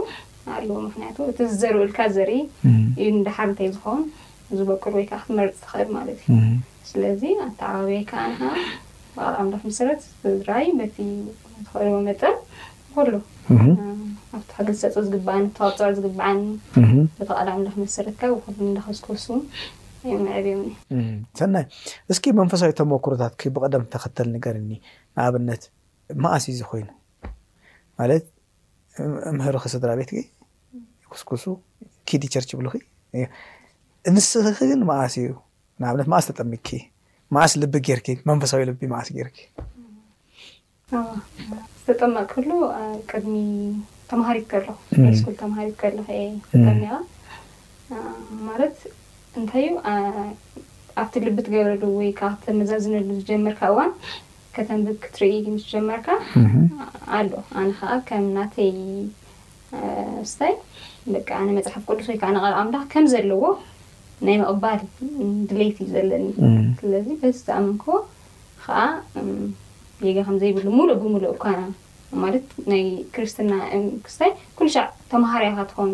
ኣለዎ 0.58 0.78
ምክንያቱ 0.88 1.18
እቲ 1.32 1.40
ዝዘርእልካ 1.52 1.98
ዘርኢ 2.18 2.36
እዩ 3.02 3.10
ዳሓር 3.28 3.46
እንታይ 3.52 3.70
ዝኸውን 3.76 4.04
ዝበቁር 4.60 4.94
ወይከዓ 5.00 5.20
ክትመርፂ 5.24 5.52
ትኽእል 5.64 5.90
ማለት 5.98 6.20
እዩ 6.28 6.38
ስለዚ 6.92 7.24
ኣተዓባብያካ 7.48 8.12
ን 8.30 8.52
ብቃልምለክመሰረት 9.16 10.02
ድራዩ 10.42 10.68
ነቲ 10.82 10.96
ተኽእልዎ 11.66 11.98
መጠን 12.10 12.36
ይኮሎ 12.90 13.08
ኣብቲ 14.36 14.50
ሃገዝሰ 14.58 14.84
ዝግበ 15.08 15.30
ተፅዑ 15.56 15.80
ዝግበዓ 15.98 16.28
ብተቃላም 17.18 17.60
ክመስረከብ 17.74 18.32
ኮስኮሱ 18.86 19.26
ዕብእ 20.12 20.62
ሰናይ 21.40 21.66
እስኪ 22.12 22.24
መንፈሳዊ 22.40 22.72
ተመክሮታት 22.80 23.34
ብቀደም 23.56 23.84
ዝተኸተል 23.88 24.28
ነገርኒ 24.36 24.72
ንኣብነት 25.16 25.62
ማእስእ 26.24 26.56
ዝኮይኑ 26.60 26.90
ማለት 28.00 28.26
ምህሩ 29.38 29.56
ክ 29.64 29.74
ስድራ 29.74 29.92
ቤት 30.00 30.10
ኮስኩሱ 31.12 31.44
ኪዲቸርች 32.10 32.50
ይብሉ 32.56 32.68
ንስክል 34.16 34.82
ማእስ 34.92 35.14
እዩ 35.22 35.30
ንኣብነት 35.82 36.08
ማእስ 36.14 36.26
ተጠሚኪ 36.32 36.68
ማዓስ 37.36 37.52
ልቢ 37.62 37.76
ጌይርኪ 37.88 38.08
መንፈሳዊ 38.30 38.62
ልቢ 38.70 38.82
ማዓስ 38.94 39.10
ጌይርኪ 39.16 39.38
ዝተጠማቅሉ 41.84 42.50
ቅድሚ 43.10 43.34
ተማሪ 44.12 44.40
ስ 45.20 45.34
ተማሃሪ 45.42 45.70
ከለ 45.82 45.98
ማለት 48.48 48.78
እንታይ 49.40 49.64
እዩ 49.68 49.78
ኣብቲ 51.02 51.14
ልብ 51.26 51.38
ገበርሉ 51.54 51.84
ወይ 52.00 52.10
ካ 52.20 52.30
ተመዛዝነሉ 52.46 53.08
ዝጀመርካ 53.20 53.62
እዋን 53.72 53.92
ከተምብ 54.56 54.96
ክትርኢ 55.04 55.36
ምስ 55.54 55.64
ጀመርካ 55.74 56.08
ኣሎ 57.18 57.32
ኣነ 57.60 57.68
ከዓ 57.80 57.92
ከም 58.10 58.26
ናተይ 58.38 58.72
ስታይ 60.32 60.54
ደቂ 61.16 61.28
ኣነ 61.42 61.48
መፅሓፍ 61.58 61.84
ቅዱስ 61.92 62.08
ወይከዓ 62.12 62.30
ነቐል 62.38 62.56
ኣምላኽ 62.62 62.86
ከም 62.94 63.06
ዘለዎ 63.14 63.44
ናይ 64.28 64.36
መቕባል 64.42 64.82
ድሌይት 65.52 65.78
እዩ 65.86 65.90
ዘለኒ 65.96 66.28
ስለዚ 66.82 67.08
በዚ 67.22 67.38
ተኣመምክዎ 67.48 67.96
ከዓ 68.66 68.80
ዜጋ 70.04 70.18
ከምዘይብሉ 70.28 70.66
ሙሉእ 70.80 71.00
ብሙሉእ 71.04 71.34
እኳና 71.36 71.60
ማለት 72.24 72.48
ናይ 72.72 72.84
ክርስትና 73.16 73.54
ክስታይ 74.06 74.32
ኩሉ 74.58 74.68
ሻዕ 74.76 74.86
ተማሃርዊካትኾን 75.12 75.92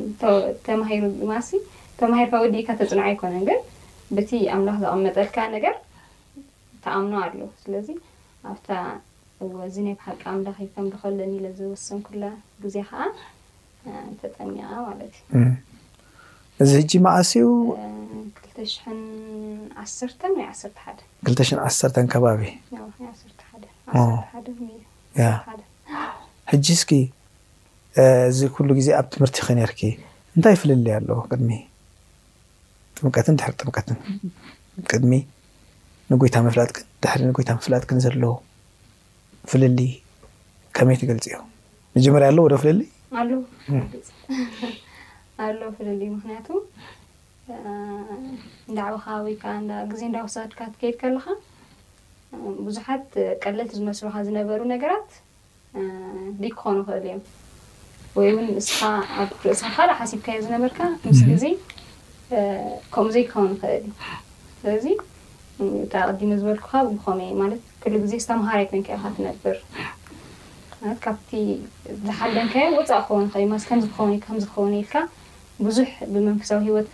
ተማሂሩ 0.68 1.04
ማእሲ 1.32 1.52
ተማሂሩካ 2.00 2.34
ወዲካ 2.44 2.68
ተፅንዖ 2.80 3.02
ኣይኮነን 3.10 3.44
ግን 3.50 3.60
በቲ 4.16 4.30
ኣምላኽ 4.56 4.78
ዘቐመጠልካ 4.84 5.38
ነገር 5.56 5.76
ተኣምኖ 6.84 7.14
ኣለው 7.26 7.50
ስለዚ 7.62 7.88
ኣብታ 8.52 8.70
እዚ 9.68 9.76
ናይ 9.86 9.96
ባሓቂ 10.00 10.22
ኣምላኽ 10.34 10.58
ከም 10.76 10.88
ዝኸሎኒ 10.94 11.34
ኢዘወሰን 11.52 12.00
ኩላ 12.08 12.24
ግዜ 12.66 12.76
ከዓ 12.90 13.00
ተጠኒቃ 14.22 14.70
ማለት 14.90 15.16
እዩ 15.40 15.46
እዚ 16.64 16.72
እጂ 16.84 16.92
መእስው 17.06 17.50
2ዓርተ 18.60 20.22
ወ 20.36 20.46
ሓ2 20.52 21.50
ዓርተ 21.66 22.06
ከባቢ 22.14 22.42
ሕጂ 26.52 26.68
እስኪ 26.78 26.90
እዚ 28.30 28.40
ኩሉ 28.56 28.70
ግዜ 28.78 28.90
ኣብ 29.00 29.08
ትምህርቲ 29.14 29.38
ክነርኪ 29.48 29.80
እንታይ 30.36 30.56
ፍልል 30.62 30.84
ኣለዎ 30.98 31.18
ቅድሚ 31.32 31.50
ጥምቀትን 32.98 33.36
ድሕሪ 33.40 33.54
ጥምቀትን 33.64 33.98
ቅድሚ 34.92 35.12
ንጎይታ 36.12 36.36
መፍላጥክን 36.48 36.86
ድሕሪ 37.06 37.22
ንጎይታ 37.30 37.50
መፍላጥክን 37.58 38.00
ዘለዎ 38.06 38.32
ፍልሊይ 39.52 39.92
ከመይ 40.78 40.98
ትገልፂ 41.02 41.26
ዮ 41.36 41.42
መጀመርያ 41.98 42.28
ኣሎ 42.32 42.40
ወደ 42.48 42.56
ፍልሊ 42.64 42.82
ኣሎ 45.48 45.60
ፍልል 45.78 46.00
ምክንያቱ 46.16 46.48
እንዳዕባኻ 48.70 49.06
ወይከዓ 49.28 49.52
እዳ 49.64 49.74
ግዜ 49.94 50.02
እዳወሳድካ 50.12 50.60
ትከይድ 50.74 50.96
ከለካ 51.02 51.28
ብዙሓት 52.68 53.06
ቀለልቲ 53.44 53.72
ዝመስሉካ 53.80 54.16
ዝነበሩ 54.28 54.60
ነገራት 54.76 55.10
ደ 56.42 56.48
ክኾኑ 56.58 56.76
ይኽእል 56.84 57.04
እዩ 57.08 57.18
ወይእውን 58.18 58.46
ንስኻ 58.58 58.80
ኣርኢስ 59.22 59.60
ካደእ 59.76 59.98
ሓሲብካ 60.00 60.26
ዮ 60.36 60.40
ዝነበርካ 60.46 60.80
ምስ 61.10 61.20
ግዜ 61.32 61.44
ከምኡ 62.94 63.12
ዘይክኸውን 63.16 63.52
ይክእል 63.56 63.74
እዩ 63.76 63.82
ስለዚ 64.62 64.86
ታ 65.92 66.06
ቀዲሞ 66.10 66.32
ዝበልኩካ 66.40 66.72
ንኮነ 66.96 67.20
ዩ 67.30 67.34
ማለት 67.44 67.62
ክሉግዜ 67.84 68.14
ዝተምሃራይከንካ 68.24 68.88
ካ 69.02 69.14
ትነብር 69.18 69.58
ካብቲ 71.04 71.30
ዝሓደንካዮ 72.08 72.66
ወፃእ 72.78 73.02
ክኸን 73.08 73.28
ክልስም 73.34 73.78
ዝኸ 73.84 73.96
ከምዝኸውነ 74.26 74.74
ይካ 74.82 74.94
ብዙሕ 75.66 75.90
ብመንፈሳዊ 76.14 76.60
ሂወትካ 76.68 76.94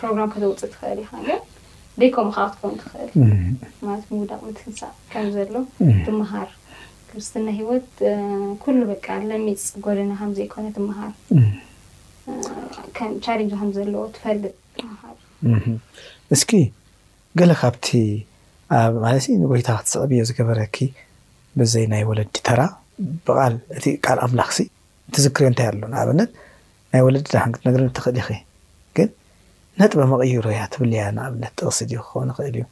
ፕሮግራም 0.00 0.28
ከተውፅእ 0.34 0.70
ትኽእል 0.72 0.98
ኢ 1.04 1.38
ደይ 2.00 2.10
ከምኡከ 2.16 2.44
ትኸውኑ 2.52 2.74
ትኽእል 2.82 3.10
ማለት 3.86 4.04
ምውዳቅ 4.16 4.40
ትህንሳእ 4.58 4.92
ከም 5.12 5.26
ዘሎ 5.36 5.54
ትምሃር 6.06 6.48
ስትና 7.26 7.48
ሂወት 7.58 7.88
ኩሉ 8.62 8.78
በቂ 8.90 9.06
ለሚፅ 9.30 9.62
ጎደና 9.84 10.12
ከም 10.18 10.30
ዘይኮነ 10.36 10.66
ትምሃርቻ 10.76 11.16
ከምዘዎ 13.22 14.04
ትፈልጥ 14.16 14.52
ሃ 15.00 15.02
እስኪ 16.36 16.50
ገለ 17.40 17.52
ካብቲ 17.62 17.86
ኣብ 18.78 18.94
ማለት 19.04 19.24
ንጎይታ 19.42 19.68
ክትስዕብዮ 19.80 20.20
ዝገበረኪ 20.30 20.76
ብዘይ 21.60 21.84
ናይ 21.92 22.02
ወለዲ 22.10 22.36
ተራ 22.48 22.60
ብቃል 23.26 23.54
እቲ 23.78 23.84
ቃል 24.06 24.18
ኣምላኽሲ 24.26 24.58
ትዝክርዮ 25.16 25.46
እንታይ 25.50 25.68
ኣሎ 25.70 25.82
ንኣብነት 25.92 26.30
ናይ 26.92 27.02
ወለዲ 27.06 27.24
ድሓንት 27.34 27.58
ነገር 27.68 27.80
ትክእል 27.98 28.16
ይኸ 28.22 28.28
ግን 28.98 29.10
ነጥበ 29.80 30.00
መቀይሮ 30.12 30.46
እያ 30.54 30.62
ትብለያ 30.76 31.02
ንኣብነት 31.18 31.52
ጥቕሲ 31.60 31.80
ክኸን 32.02 32.30
ይክእል 32.32 32.56
እዩ 32.62 32.66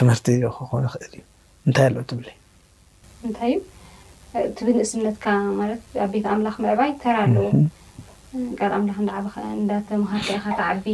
ትምህርቲ 0.00 0.26
ክኮን 0.58 0.84
ይክእል 0.88 1.12
እዩ 1.20 1.24
እንታይ 1.68 1.86
ኣሎ 1.90 1.96
ትብለእንታይእዩ 2.12 3.56
እቲ 4.46 4.56
ብንእስነትካ 4.66 5.26
ማለት 5.60 5.82
ኣብ 6.02 6.10
ቤት 6.14 6.26
ኣምላኽ 6.32 6.56
መዕባይ 6.64 6.90
ተር 7.02 7.16
ኣለዎ 7.24 7.46
ካል 8.58 8.72
ምላ 8.86 9.12
እዳተምሃርካ 9.60 10.26
ኢካ 10.38 10.46
ተዓቢ 10.60 10.84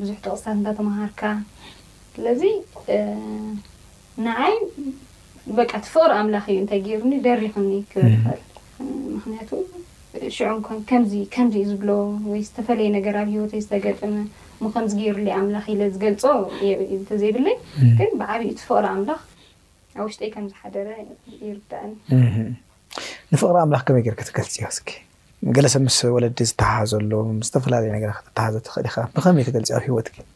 ብዙሕ 0.00 0.16
ተቕፅታት 0.26 0.54
እንዳተምሃርካ 0.58 1.22
ስለዚ 2.14 2.42
ንዓይ 4.26 4.54
በቃ 5.58 5.70
ትፍቕሪ 5.84 6.10
ኣምላኽ 6.20 6.44
እዩ 6.52 6.58
እንታይ 6.62 6.80
ገይሩኒ 6.86 7.14
ደሪኽኒ 7.26 7.70
ክብልይክእል 7.92 8.40
ምክንያቱ 9.16 9.48
ሽዑ 10.36 10.50
ንኮን 10.60 10.78
ከምዚ 11.34 11.56
እዩ 11.62 11.66
ዝብሎ 11.70 11.90
ወይ 12.30 12.40
ዝተፈለየ 12.46 12.88
ነገር 12.96 13.14
ብ 13.26 13.28
ሂወተ 13.34 13.52
ዝተገጥመ 13.64 14.14
ምከም 14.64 14.84
ዝገይሩዩ 14.92 15.28
ኣምላኽ 15.40 15.64
ኢለ 15.72 15.82
ዝገልፆ 15.94 16.22
ተዘይድለይ 17.10 17.56
ግን 17.98 18.10
ብዓብዩ 18.20 18.50
ትፍቕሪ 18.58 18.86
ምላኽ 19.00 19.20
ኣብ 19.98 20.04
ውሽጢ 20.08 20.22
ይ 20.26 20.30
ከም 20.34 20.44
ዝሓደረ 20.50 20.88
ይርዳእኒ 21.46 21.92
ንፍቕሪ 23.32 23.56
ኣምላኽ 23.62 23.82
ከመይ 23.88 24.02
ገርከ 24.06 24.20
ትገልፂእ 24.28 24.64
ክስኪ 24.68 24.90
ገለሰብ 25.56 25.82
ምስ 25.86 25.98
ወለዲ 26.14 26.38
ዝተሓዘሎ 26.50 27.12
ዝተፈላለየ 27.46 27.90
ነገ 27.96 28.04
ክተተሓዘ 28.18 28.54
ትኽእል 28.66 28.88
ኢካ 28.90 29.00
ብከመይ 29.16 29.44
ትገልፂ 29.48 29.70
ኣብ 29.78 29.84
ሂወት 29.88 30.06
ፍቅሪ 30.12 30.26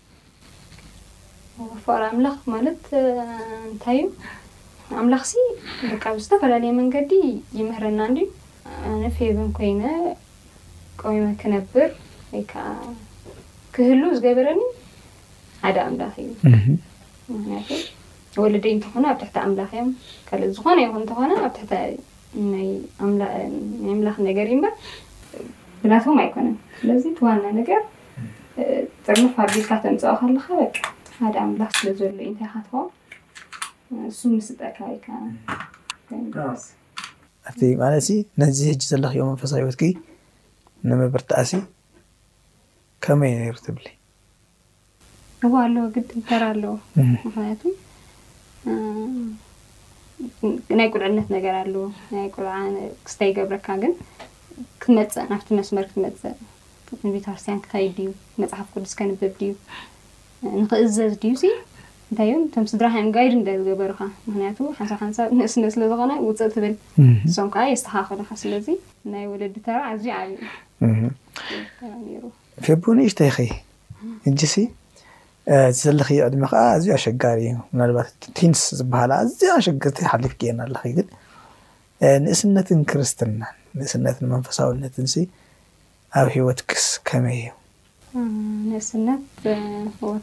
ኣምላኽ 2.10 2.36
ማለት 2.54 2.84
እንታይ 3.72 4.00
እዩ 4.04 4.10
ኣምላኽሲ 5.02 5.32
ብብ 6.04 6.20
ዝተፈላለየ 6.24 6.72
መንገዲ 6.80 7.12
የምህረና 7.60 8.00
ድዩ 8.16 8.28
ንፌብን 9.06 9.50
ኮይነ 9.58 9.82
ቆይ 11.02 11.18
ክነብር 11.42 11.90
ወይ 12.32 12.42
ከዓ 12.52 12.66
ክህሉ 13.76 14.02
ዝገበረኒ 14.18 14.62
ሓደ 15.62 15.76
ኣምላኽ 15.88 16.14
እዩ 16.24 16.30
ምክንያቱ 17.32 17.70
ወለደይ 18.44 18.72
እንትኾነ 18.76 19.04
ኣብ 19.12 19.16
ትሕቲ 19.20 19.36
ኣምላኽ 19.46 19.70
እዮም 19.76 19.90
ካእ 20.28 20.42
ዝኮነ 20.56 20.78
ይኹ 20.84 20.94
እንተኾነ 21.02 21.30
ኣብ 21.46 21.52
ትሕቲ 21.58 21.72
ናይ 22.52 22.68
ኣምላኽ 23.92 24.16
ነገር 24.28 24.46
እዩ 24.54 24.58
በ 24.64 24.68
ብናትም 25.82 26.18
ኣይኮነን 26.22 26.56
ስለዚ 26.78 27.04
እትዋና 27.12 27.44
ነገር 27.60 27.80
ጥርሚ 29.06 29.24
ፋርቢስካ 29.36 29.70
ተንፅቅካ 29.84 30.18
ኣለካ 30.28 30.46
በቂ 30.62 30.76
ሓደ 31.18 31.36
ኣምላኽ 31.44 31.72
ስለዘሉ 31.80 32.14
እዩንታይ 32.26 32.50
ካትኮ 32.54 32.74
ንሱ 34.02 34.20
ምስ 34.34 34.48
ጠካወካ 34.60 35.06
ማለት 37.82 38.04
ነዚ 38.42 38.58
ሕጂ 38.70 38.82
ዘለኪዮም 38.92 39.28
መንፈሳሪዎት 39.32 39.80
ንምብርተኣሲ 40.90 41.52
ከመይ 43.04 43.32
ነይሩ 43.40 43.56
እትብል 43.60 43.86
እዋ 45.46 45.52
ኣለዎ 45.66 45.84
ግዲ 45.94 46.10
ንተር 46.20 46.42
ኣለዎ 46.50 46.74
ንክንያቱ 47.22 47.60
ናይ 50.78 50.88
ቁልዕነት 50.94 51.28
ነገር 51.36 51.54
ኣለዎ 51.62 51.84
ናይ 52.14 52.26
ቁልዓ 52.34 52.54
ክስተ 53.06 53.18
ይገብረካ 53.28 53.66
ግን 53.82 53.92
ክትመፅእ 54.82 55.26
ናብቲ 55.32 55.48
መስመር 55.58 55.84
ክትመፅእ 55.90 56.34
ቤተ 57.14 57.24
ክርስትያን 57.32 57.60
ክከይድ 57.64 57.92
ድእዩ 57.98 58.10
መፅሓፍ 58.42 58.68
ቅዱስ 58.74 58.92
ከንብብ 58.98 59.32
ድዩ 59.40 59.50
ንኽእዘዝ 60.62 61.12
ድዩ 61.22 61.32
ሲ 61.42 61.44
እንታይ 62.08 62.26
እዮም 62.30 62.42
እቶም 62.46 62.64
ስድራ 62.70 62.86
ከን 62.94 63.08
ጋይድ 63.16 63.32
እዳ 63.38 63.48
ዝገበሩካ 63.60 64.00
ምክንያቱ 64.26 64.58
ሓንሳብ 64.78 64.98
ሓንሳብ 65.04 65.28
ንእስነ 65.38 65.64
ስለዝኾነ 65.74 66.12
ውፅእ 66.26 66.50
ትብል 66.54 66.74
ንሶም 67.26 67.48
ከዓ 67.54 67.64
የስተኻኽሉካ 67.74 68.30
ስለዚ 68.42 68.66
ናይ 69.12 69.24
ወለዲ 69.32 69.54
ተባዕ 69.66 69.84
እዝዩ 69.96 70.10
ዓብሩ 70.18 72.22
ፊቡንእሽ 72.66 73.12
ተይኸ 73.20 73.38
እ 74.62 74.64
እዘለኽ 75.54 76.08
ዕድሚ 76.26 76.42
ከዓ 76.52 76.62
እዝዩ 76.76 76.88
ኣሸጋሪ 76.96 77.40
እዩ 77.48 77.56
ናልባት 77.78 78.08
ቲንስ 78.38 78.60
ዝበሃላ 78.78 79.12
እዝያ 79.26 79.50
ኣሽግርቲ 79.58 79.98
ሓሊፍ 80.12 80.32
ገየና 80.40 80.60
ኣለኪ 80.66 80.84
ግን 80.96 81.06
ንእስነትን 82.24 82.80
ክርስትናን 82.90 83.52
ንእስነት 83.80 84.16
ንመንፈሳዊነትን 84.24 85.06
ኣብ 86.20 86.26
ሂወት 86.34 86.60
ክስ 86.70 86.86
ከመይ 87.10 87.38
እዩ 87.50 88.24
ንእስነት 88.70 89.26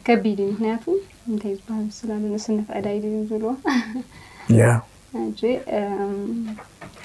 ከቢድ 0.08 0.40
እዩ 0.46 0.50
ምክንያቱ 0.56 0.86
ታይ 1.44 1.54
ዝበሃ 1.60 1.80
ስላ 2.00 2.12
ንእስነት 2.24 2.68
ዕዳይድ 2.80 3.04
እዩ 3.12 3.18
ዝልዎ 3.32 3.52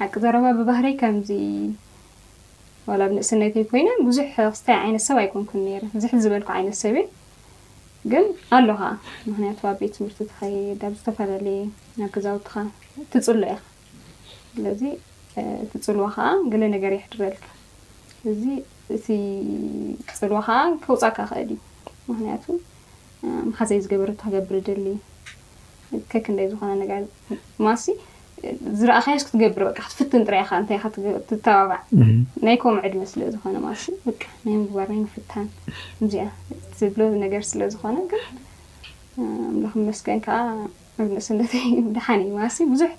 ሓቂ 0.00 0.12
ዘረባ 0.24 0.44
ብባህረይ 0.58 0.94
ከምዚ 1.02 1.30
ብንእስነት 2.88 3.54
ይ 3.60 3.64
ኮይነ 3.70 3.88
ብዙሕ 4.08 4.28
ኣክስታይ 4.50 4.76
ዓይነት 4.82 5.02
ሰብ 5.06 5.16
ኣይኮንኩ 5.22 5.50
ረ 5.82 6.00
ዙሕ 6.02 6.12
ዝበልኩ 6.24 6.48
ዓይነት 6.58 6.76
ሰብ 6.82 6.94
እዩ 7.00 7.06
ግን 8.12 8.24
ኣሎ 8.56 8.66
ከዓ 8.80 8.88
ምክንያቱ 9.28 9.60
ኣብ 9.68 9.76
ቤት 9.80 9.92
ትምህርቲ 9.96 10.18
ተኸይዳብ 10.30 10.92
ዝተፈላለየ 10.98 11.60
ናብ 11.98 12.10
ገዛውትካ 12.14 12.52
ትፅሎ 13.12 13.38
ኢኻ 13.44 13.54
ስለዚ 14.52 14.82
እቲ 15.72 15.76
ፅልዋ 15.86 16.06
ከዓ 16.16 16.26
ገለ 16.52 16.62
ነገር 16.74 16.92
ይሕድረልካ 16.98 17.42
እዚ 18.32 18.42
እቲ 18.96 19.06
ፅልዋ 20.20 20.38
ከዓ 20.48 20.58
ክውፃካ 20.84 21.18
ክእል 21.30 21.50
እዩ 21.56 21.60
ምክንያቱ 22.10 22.44
መካዘይ 23.48 23.80
ዝገበርቲ 23.86 24.18
ክገብር 24.24 24.58
ደሊ 24.68 24.86
ከክ 26.12 26.26
እንደይ 26.32 26.48
ዝኮነ 26.52 26.70
ነገር 26.84 27.02
ማስ 27.66 27.84
ዝረእኻ 28.78 29.06
ይስ 29.14 29.24
ክትገብር 29.26 29.62
በ 29.66 29.70
ክትፍትን 29.78 30.22
ጥራኻ 30.28 30.48
ታትተባባዕ 30.68 31.80
ናይ 32.46 32.56
ከምኡ 32.62 32.82
ዕድመ 32.88 33.02
ስለ 33.12 33.20
ዝኮነ 33.34 33.56
ማስ 33.66 33.82
ናይ 34.44 34.54
ምግባር 34.60 34.88
ናይ 34.94 35.00
ፍታን 35.14 35.46
እዚኣ 36.06 36.24
ዝብሎ 36.80 37.00
ነገር 37.24 37.42
ስለ 37.50 37.60
ዝኾነ 37.72 37.96
ግን 38.12 38.24
ለክ 39.62 39.74
መስገን 39.88 40.20
ከዓ 40.26 40.38
ኣስንደተይ 41.20 41.64
ድሓኒ 41.96 42.20
እዩ 42.28 42.34
ማሲ 42.42 42.58
ብዙሕ 42.74 42.90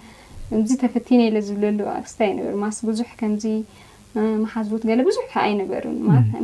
እዚ 0.59 0.71
ተፈቲነ 0.83 1.21
የ 1.27 1.31
ለ 1.35 1.39
ዝብለሉ 1.49 1.79
ኣክስተ 1.99 2.19
ኣ 2.27 2.29
ነበሩ 2.39 2.53
ማስ 2.65 2.77
ብዙሕ 2.89 3.09
ከምዚ 3.21 3.45
ማሓዝቡት 4.43 4.83
ገለ 4.89 5.01
ብዙሕኣይ 5.09 5.51
ነበር 5.61 5.83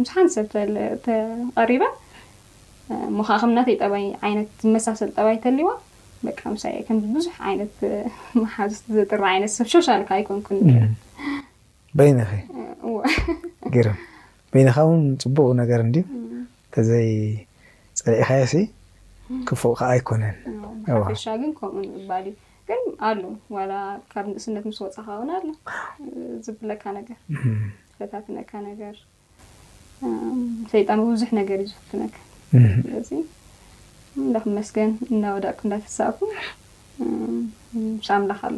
ስ 0.07 0.11
ሓንሰብተቀሪባ 0.17 1.83
እሞከዓ 3.09 3.35
ከም 3.41 3.51
ናተይ 3.57 3.77
ባይ 3.93 4.03
ይነት 4.31 4.49
ዝመሳሰል 4.63 5.09
ጠባይ 5.17 5.35
ንተሊዋ 5.39 5.69
በቃ 6.27 6.41
ምሳለ 6.53 6.77
ከም 6.87 6.97
ብዙሕ 7.17 7.35
ዓይነት 7.49 7.75
መሓዙ 8.41 8.73
ዘጥራ 8.97 9.21
ዓይነት 9.31 9.51
ሰብ 9.57 9.67
ሾሻልካ 9.73 10.09
ኣይኮንኩ 10.17 10.47
በይን 11.97 12.17
ርም 13.87 13.97
በይንኻ 14.53 14.77
እውን 14.85 15.03
ፅቡቕ 15.23 15.47
ነገር 15.61 15.79
እንድዩ 15.87 16.03
ከዘይ 16.75 17.09
ፀሪእካዮሲ 18.05 18.53
ክፉቅከ 19.49 19.81
ኣይኮነንዋሻግን 19.93 21.51
ከምኡ 21.59 21.83
ንባልእዩ 22.01 22.35
ግን 22.69 22.83
ኣሉ 23.07 23.21
ላ 23.71 23.73
ካብ 24.11 24.25
ንእስነት 24.31 24.63
ምስ 24.69 24.79
ወፀኻ 24.85 25.07
እውን 25.17 25.29
ኣሉ 25.37 25.47
ዝፍለካ 26.45 26.83
ነገር 26.99 27.17
ዝፈታትነካ 27.95 28.51
ነገር 28.69 28.95
ሰይጣን 30.73 30.99
ብብዙሕ 31.05 31.29
ነገር 31.41 31.57
እዩ 31.63 31.67
ዝፍትነከ 31.73 32.15
እለክንመስገን 34.23 34.91
እናወዳቅኩ 35.13 35.61
ዳተሳቅኩ 35.71 36.21
ጫምላኽ 38.07 38.39
ኣለ 38.47 38.57